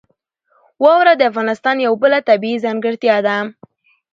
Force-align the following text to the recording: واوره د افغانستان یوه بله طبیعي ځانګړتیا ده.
واوره 0.83 1.13
د 1.17 1.21
افغانستان 1.31 1.75
یوه 1.85 1.97
بله 2.03 2.19
طبیعي 2.29 2.57
ځانګړتیا 2.65 3.17
ده. 3.27 3.37